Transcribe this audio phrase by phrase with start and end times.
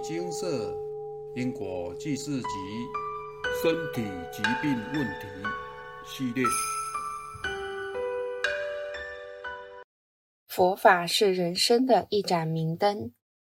[0.00, 0.74] 精舍
[1.34, 2.48] 因果记事集
[3.62, 5.26] 身体疾病问题
[6.06, 6.44] 系列。
[10.48, 13.12] 佛法是人生的一盏明灯。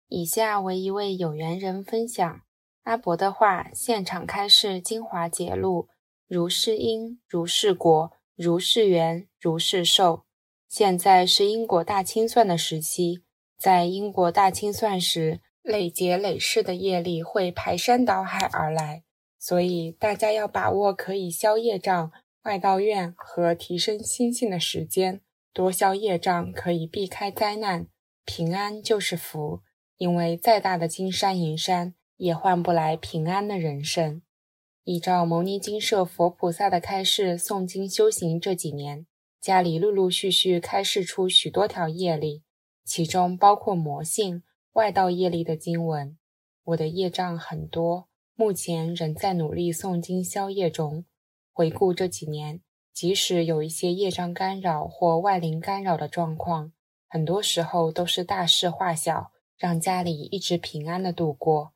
[0.08, 2.41] 以下为一位有缘人分享
[2.82, 5.88] 阿伯的话，现场开示精华节录：
[6.27, 10.25] 如是因，如是果，如是缘，如是受。
[10.68, 13.22] 现在是因果大清算的时期，
[13.57, 19.04] 在因果大清算时，累劫累世的业力会排山倒海而来，
[19.39, 22.12] 所以大家要把握可以消业障、
[22.44, 25.21] 外道愿和提升心性的时间，
[25.52, 27.86] 多消业障可以避开灾难，
[28.25, 29.62] 平安就是福。
[29.96, 34.22] 因为再大的金山银山也换不来平安的人生。
[34.84, 39.06] 依照牟尼金舍佛菩萨的开示，诵经修行这几年。
[39.42, 42.42] 家里陆陆续续开示出许多条业力，
[42.83, 44.42] 其中包括魔性、
[44.74, 46.16] 外道业力的经文。
[46.62, 51.04] 我的业障很多，目前仍在努力诵经消业中。
[51.52, 52.60] 回顾这几年，
[52.92, 56.72] 即使有一些业障干扰或外灵干扰的状况，
[57.08, 61.72] 很多时候都是大事化小，让家里一直平安的度过。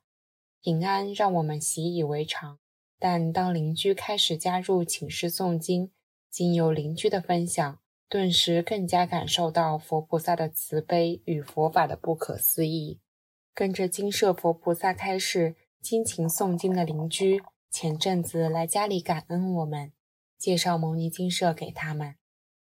[0.60, 2.58] 平安让我们习以为常，
[3.00, 5.90] 但当邻居开始加入寝室诵经，
[6.30, 7.80] 经由邻居的分享，
[8.14, 13.00] 顿时更加感受到佛菩萨的慈悲与佛法的不可思议。
[13.52, 17.42] 跟着金舍佛菩萨开示，辛勤诵经的邻居
[17.72, 19.90] 前阵子来家里感恩我们，
[20.38, 22.14] 介绍牟尼金舍给他们，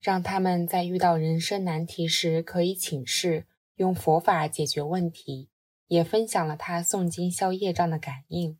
[0.01, 5.51] 让他们在遇到人生难题时可以请示，用佛法解决问题。
[5.89, 8.59] 也分享了他诵经消业障的感应。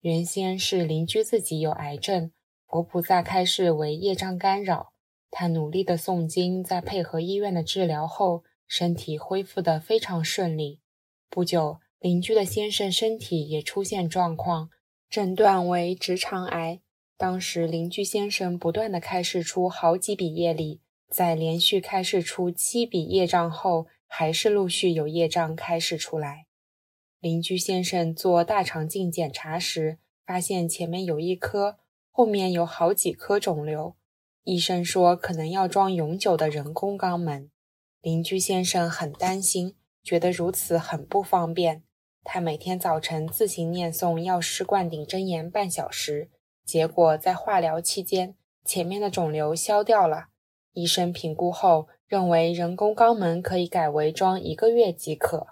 [0.00, 2.32] 原先是邻居自己有癌症。
[2.66, 4.89] 佛菩萨开示为业障干扰，
[5.30, 10.80] 他努力的诵经，在配合医院的治疗后，身体恢复得非常顺利。
[11.28, 14.70] 不久，邻居的先生身体也出现状况，
[15.08, 16.80] 诊断为直肠癌。
[17.16, 26.46] 当时邻居先生不断的开示出好几笔业力，在连续开示出七笔业障后，还是陆续有业障开示出来。
[27.20, 31.78] 邻居先生做大肠镜检查时，发现前面有一颗。
[32.12, 33.94] 后面有好几颗肿瘤，
[34.44, 37.50] 医生说可能要装永久的人工肛门。
[38.00, 41.82] 邻居先生很担心，觉得如此很不方便。
[42.24, 46.30] 他每天早晨自行念诵药师灌顶真言半小时，
[46.64, 48.34] 结果在化疗期间，
[48.64, 50.28] 前面的肿瘤消掉了。
[50.72, 55.48] 医生评估后认为人工肛门可以改为装一个月即可。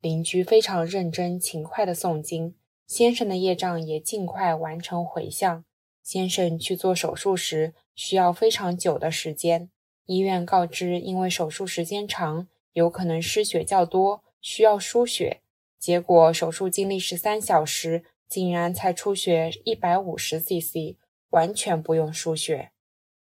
[0.00, 2.54] 邻居非常认真勤快的诵经，
[2.86, 5.64] 先生的业障也尽快完成回向。
[6.04, 9.70] 先生去做手术时需要非常久的时间，
[10.04, 15.40] 医院告知因为手术时间长，有可能失血较多，需要输血。
[15.78, 20.96] 结果手术经历十三小时，竟然才出血一百五十 cc，
[21.30, 22.70] 完全不用输血。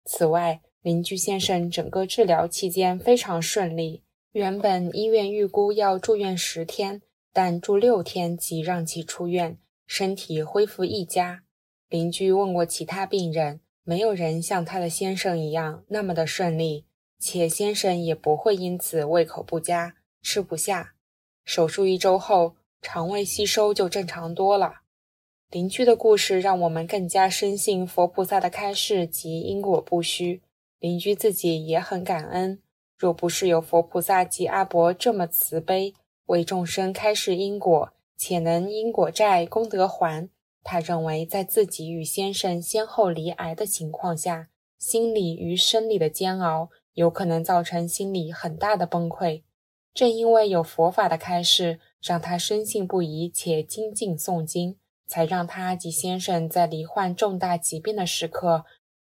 [0.05, 7.01] 此外，邻居先生整个治疗期间非常顺利，原本医院预估要住院十天，
[7.33, 9.57] 但住六天即让其出院，
[9.87, 11.43] 身体恢复一佳。
[11.89, 16.85] 邻居问过其他病人，没有人像他的先生一样那么的顺利，
[17.17, 20.93] 且先生也不会因此胃口不佳，吃不下。
[21.43, 24.81] 手术一周后，肠胃吸收就正常多了。
[25.49, 30.43] 邻居的故事让我们更加深信佛菩萨的开示及因果不虚。
[30.79, 32.61] 邻居自己也很感恩，
[32.95, 35.95] 若不是有佛菩萨及阿伯这么慈悲，
[36.27, 40.29] 为众生开示因果，且能因果债功德还。
[40.63, 49.43] 他认为，在自己与先生先后离癌的情况下，心理与生理的煎熬有可能造成心理很大的崩溃。
[49.93, 54.77] 正因为有佛法的开示，让他深信不疑且精进诵经，
[55.07, 58.65] 才让他及先生在罹患重大疾病的时刻，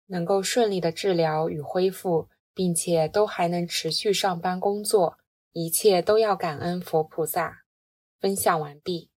[0.07, 5.19] 能够顺利的治疗与恢复，并且都还能持续上班工作。
[5.53, 7.65] 一切都要感恩佛菩萨。
[8.19, 9.10] 分享完毕。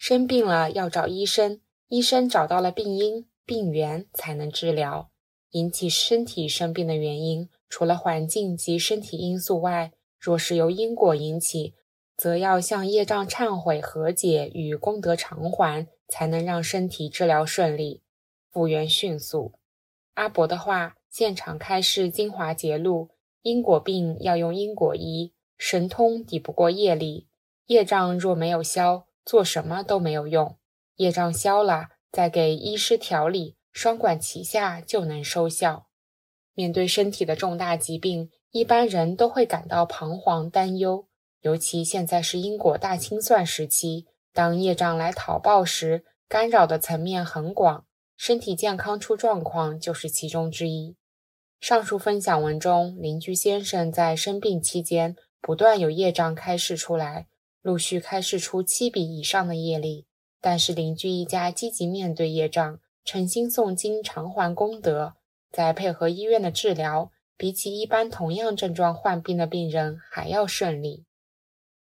[0.00, 5.10] 生病了要找医生，医生找到了病因、病源，才能治疗。
[5.50, 11.74] 引起身体生病的原因，除了环境及身体因素外，若是由因果引起，
[12.16, 18.00] 则要向业障忏悔和解与功德偿还，才能让身体治疗顺利、
[18.50, 19.52] 复原迅速。
[20.14, 23.10] 阿伯的话，现场开示精华节录：
[23.42, 27.26] 因果病要用因果医，神通抵不过业力，
[27.66, 29.04] 业障若没有消。
[29.24, 30.58] 做什么都没有用，
[30.96, 35.86] 业障消了，再给医师调理，双管齐下就能收效。
[36.54, 41.06] 面对身体的重大疾病，一般人都会感到彷徨担忧。
[41.42, 50.96] 尤其现在是因果大清算时期，当业障来讨报时，干扰的层面很广，身体健康出状况就是其中之一。
[51.60, 57.28] 上述分享文中，邻居先生在生病期间，不断有业障开示出来，
[57.62, 60.06] 陆续开示出七笔以上的业力。
[60.40, 65.14] 但是邻居一家积极面对业障，诚心诵经偿还功德，
[65.52, 71.04] 再配合医院的治疗，比起一般同样症状患病的病人还要顺利。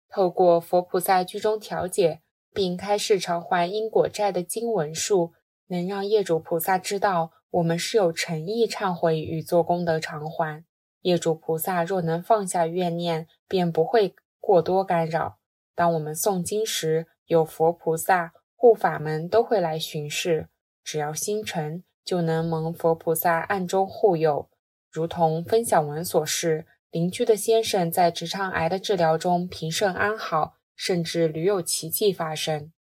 [0.10, 2.22] 透过佛菩萨居中调解，
[2.52, 5.34] 并开示偿还因果债的经文数，
[5.68, 10.66] 能让业主菩萨知道我们是有诚意忏悔与做功德偿还。
[11.02, 15.38] 业主菩萨若能放下怨念，便不会过多干扰。
[15.78, 18.34] 当我们诵经时，有佛菩萨。
[18.60, 20.50] 护法们都会来巡视，
[20.84, 24.50] 只要心诚，就能蒙佛菩萨暗中护佑。
[24.90, 32.74] 如同分享文所示，邻居的先生在直肠癌的治疗中平顺安好，甚至屡有奇迹发生。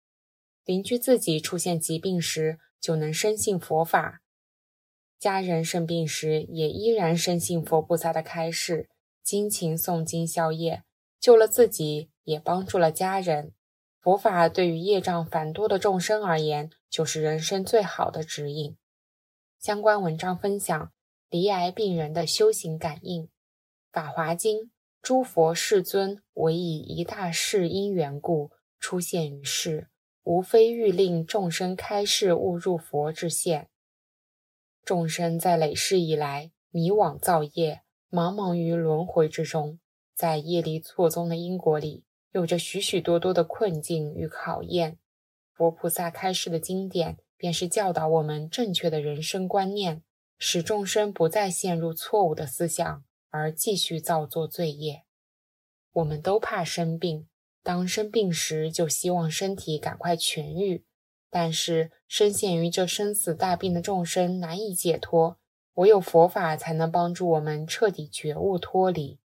[0.66, 4.22] 邻居自己出现疾病时，就能深信佛法；
[5.20, 8.90] 家人生病时，也依然深信佛菩萨的开示，
[9.22, 10.82] 精勤诵经消业，
[11.19, 13.54] 救了自己，也帮助了家人。
[14.00, 18.78] 佛法对于业障繁多的众生而言，就是人生最好的指引。
[19.60, 20.94] 相关文章分享：
[21.30, 23.24] 离癌病人的修行感应。
[23.92, 24.58] 《法华经》：
[25.02, 29.90] 诸佛世尊唯以一大事因缘故出现于世，
[30.24, 33.70] 无非欲令众生开示悟入佛之现。
[34.86, 39.80] 众生在累世以来迷惘造业，茫茫于轮回之中，
[40.18, 42.04] 在业力错综的因果里。
[42.31, 44.98] 有着许许多多的困境与考验，
[45.54, 50.04] 佛菩萨开示的经典，便是教导我们正确的人生观念，
[50.38, 55.04] 使众生不再陷入错误的思想而继续造作罪业。
[55.94, 57.28] 我们都怕生病，
[57.63, 60.84] 当生病时就希望身体赶快痊愈，
[61.31, 65.40] 但是深陷于这生死大病的众生难以解脱，
[65.75, 69.18] 唯有佛法才能帮助我们彻底觉悟脱离。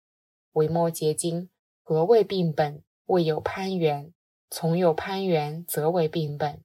[0.53, 1.49] 维摩诘经，
[1.83, 2.83] 何谓病本？
[3.05, 4.13] 未有攀缘，
[4.49, 6.63] 从有攀缘，则为病本。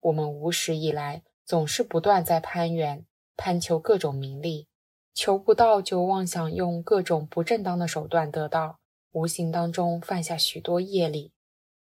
[0.00, 3.04] 我们无始以来总是不断在攀缘，
[3.36, 4.68] 攀求各种名利，
[5.12, 8.78] 求不到就妄想用各种不正当的手段得到，
[9.10, 11.32] 无形当中犯下许多业力。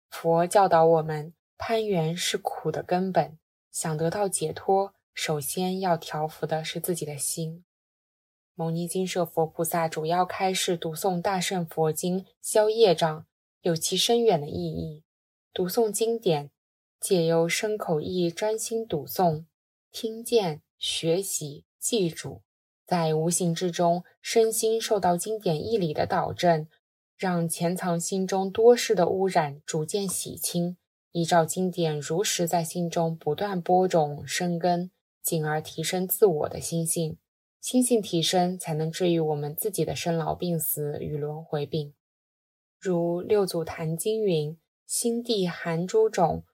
[0.08, 3.38] 佛教导我们，攀缘是苦的根本，
[3.72, 7.64] 想得到解脱，首先要调伏的是自己的心。
[8.58, 13.26] 牟尼金舍佛菩萨主要开示读诵大圣佛经，消业障。
[13.60, 15.02] 有其深远的意义。
[15.52, 16.50] 读诵经典，
[16.98, 19.44] 借由身口意专心读诵、
[19.92, 22.40] 听见、学习、记住，
[22.86, 26.66] 在无形之中，身心受到经典义理的导正，
[27.18, 30.78] 让潜藏心中多事的污染逐渐洗清。
[31.12, 34.90] 依照经典，如实在心中不断播种生根，
[35.22, 37.18] 进而提升自我的心性。
[37.66, 41.94] 心性提升，才能治愈我们自己的生老病死与轮回病。
[42.78, 46.44] 如六祖坛经云：“心地含诸种，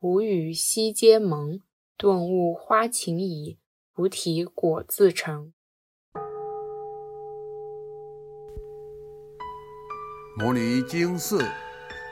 [0.00, 1.60] 无语悉皆萌。
[1.96, 3.58] 顿悟花情已，
[3.94, 5.54] 菩提果自成。”
[10.36, 11.38] 摩尼经释，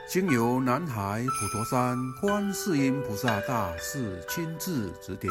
[0.08, 5.30] 经由南海普陀山观世音菩萨大士亲自指点，